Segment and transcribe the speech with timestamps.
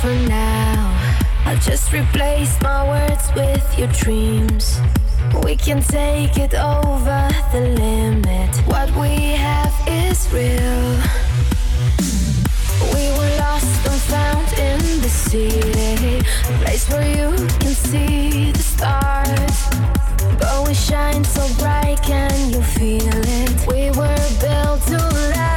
[0.00, 0.96] for now.
[1.44, 4.80] I'll just replace my words with your dreams.
[5.44, 8.56] We can take it over the limit.
[8.66, 10.86] What we have is real.
[12.94, 18.62] We were lost and found in the city, a place where you can see the
[18.62, 19.58] stars.
[20.38, 23.66] But we shine so bright, can you feel it?
[23.66, 25.49] We were built to last.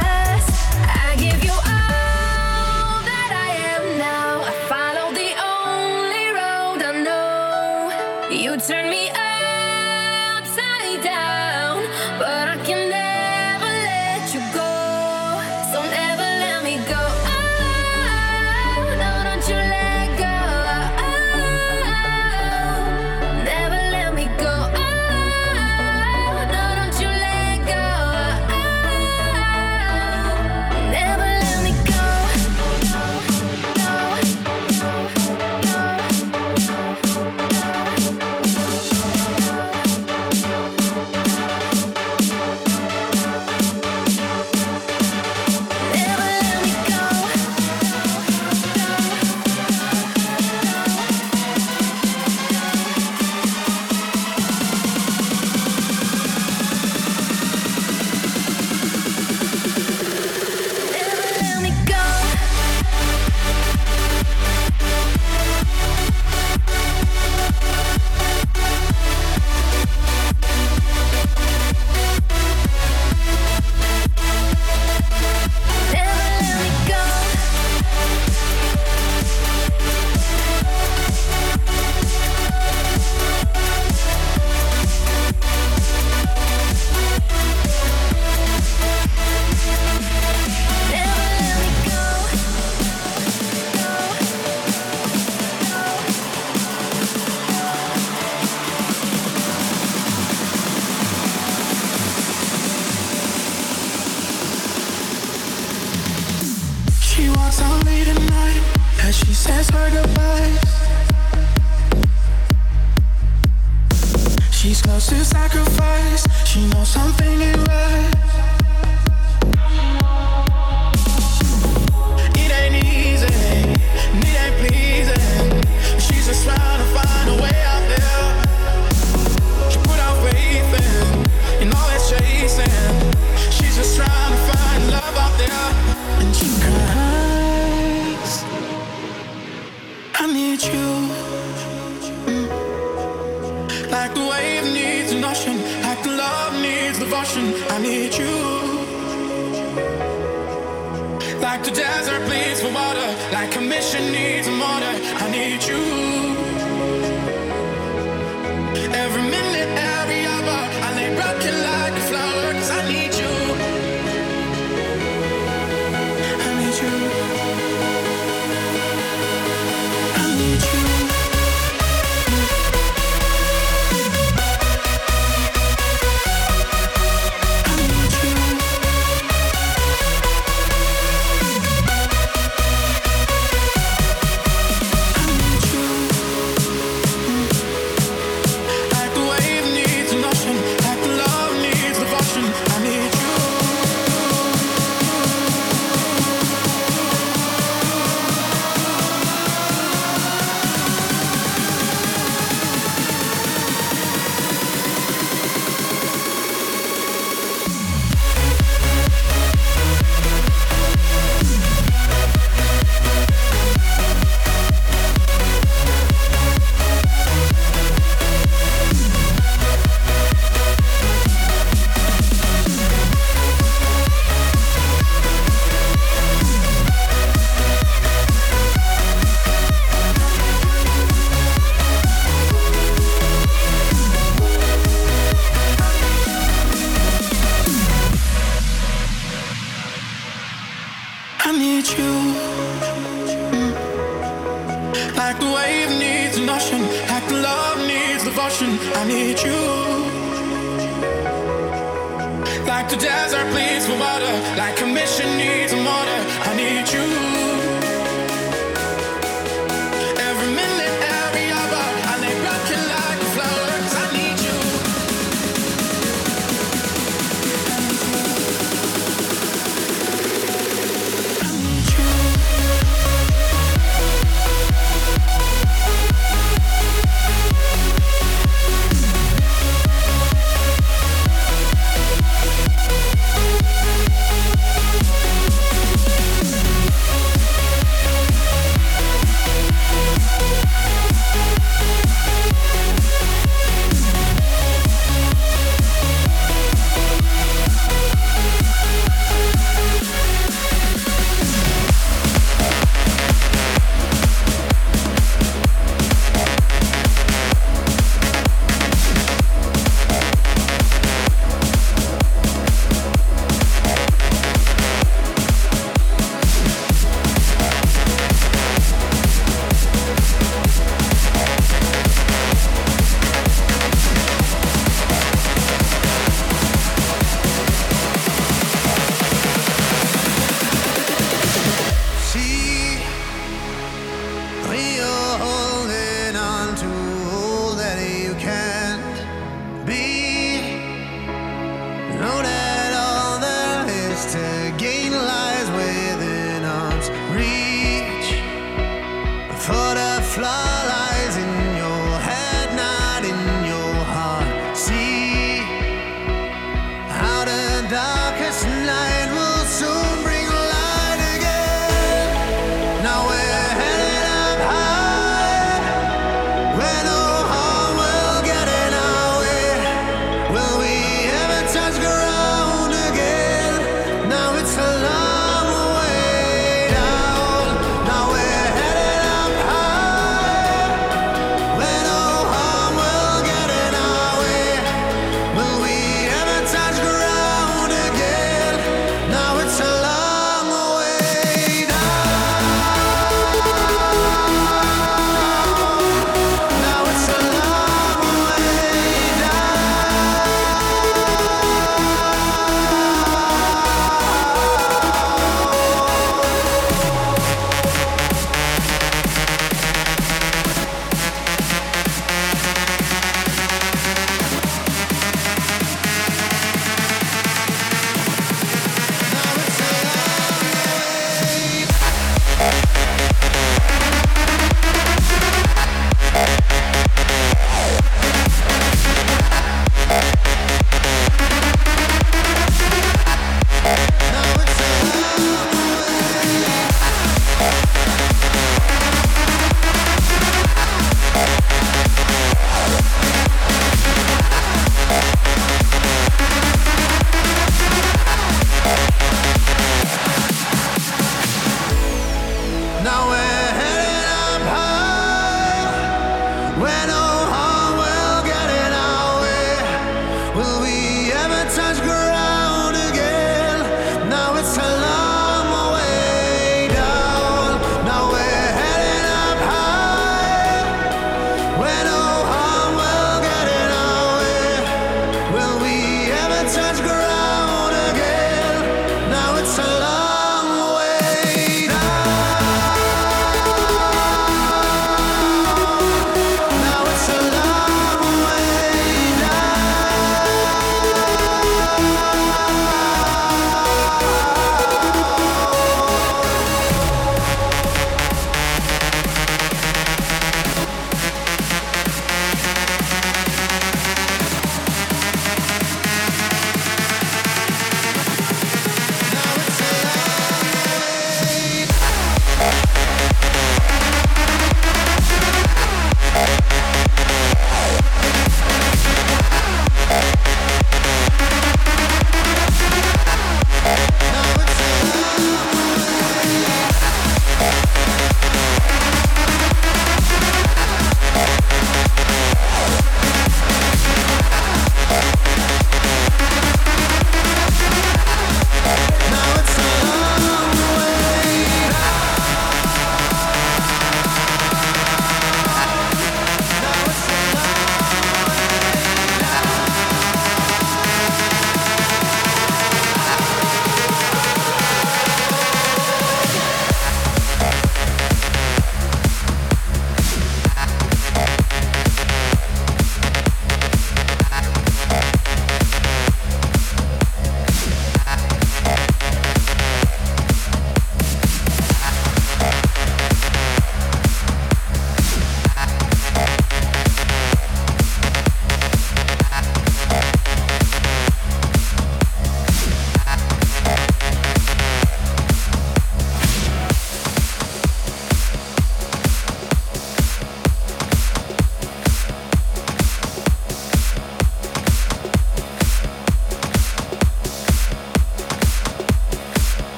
[461.74, 462.33] such girl.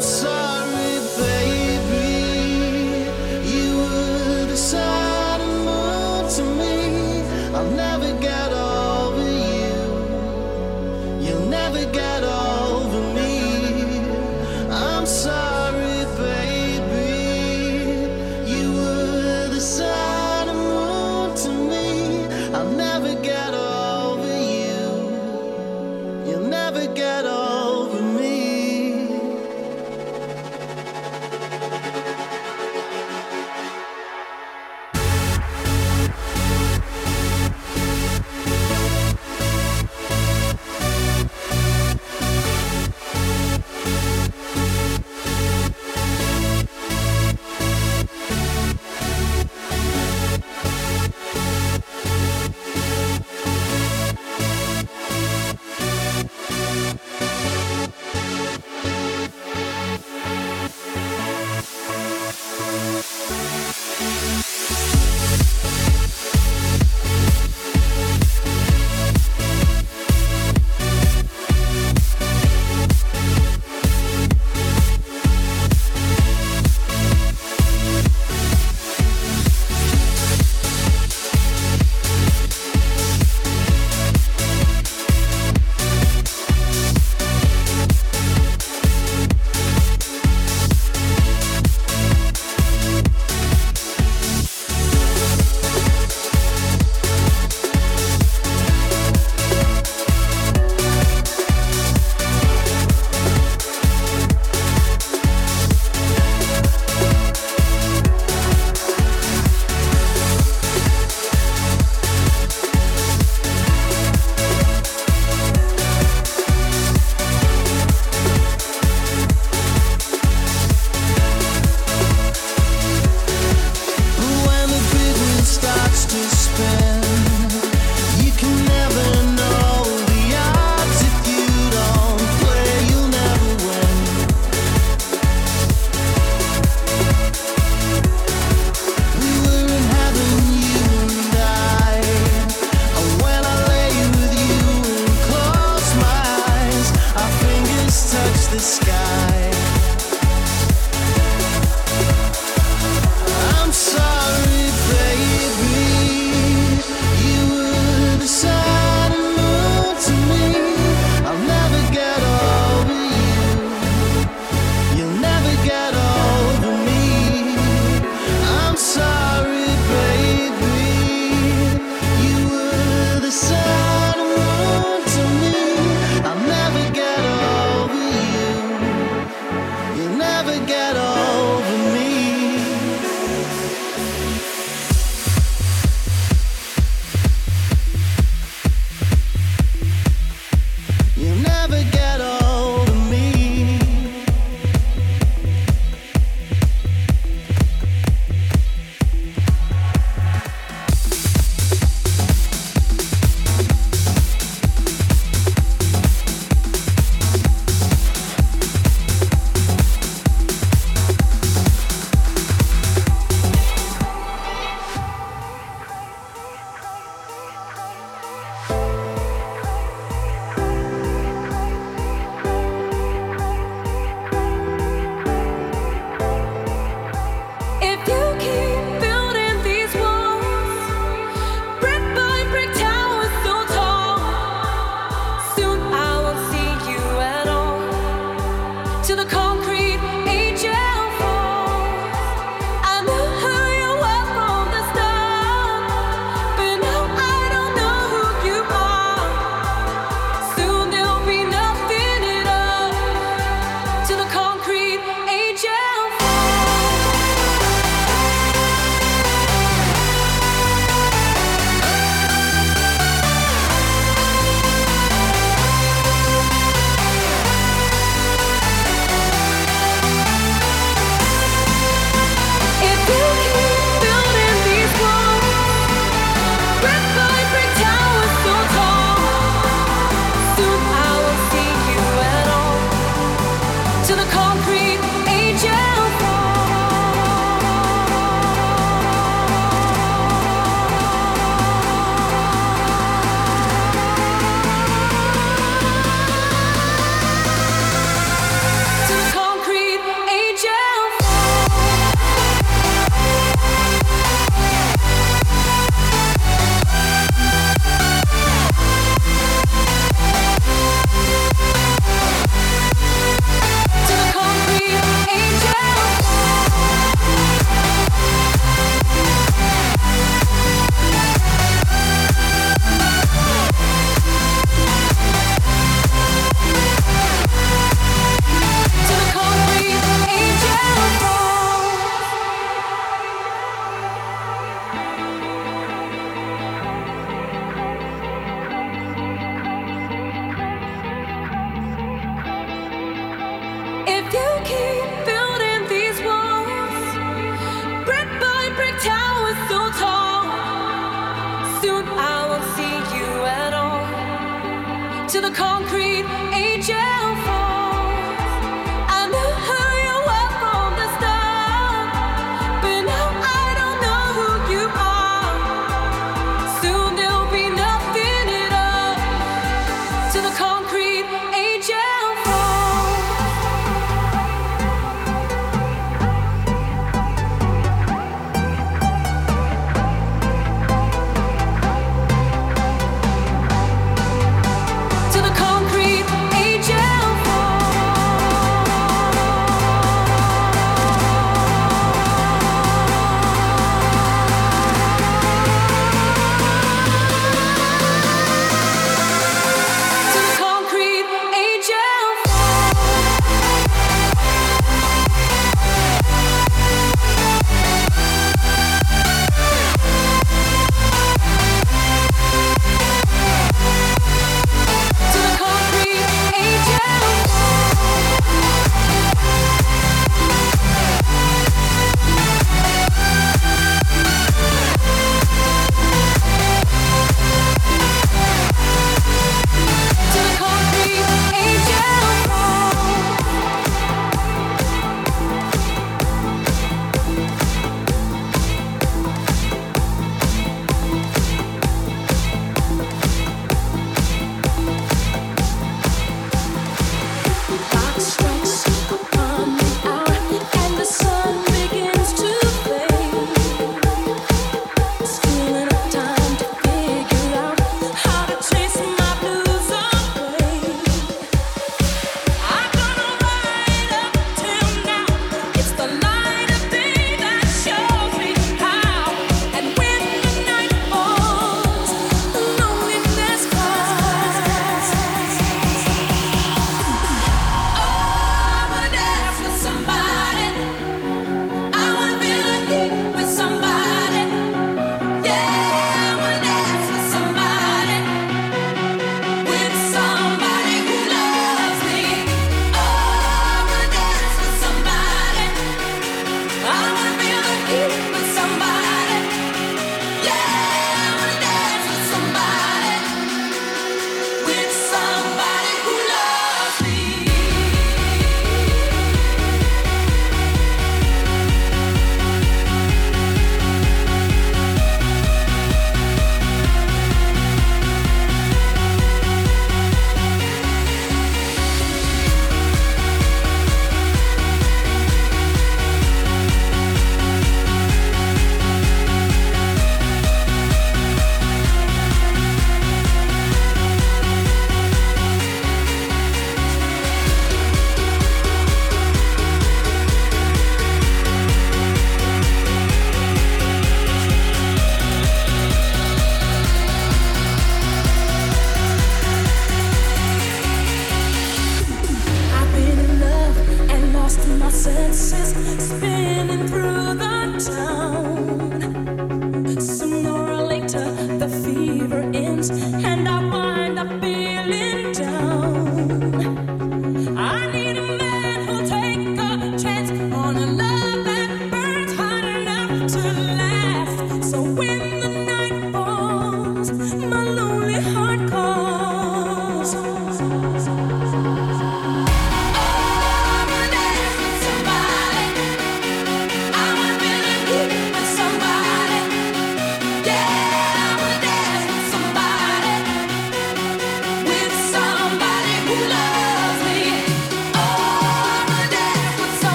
[0.00, 0.37] so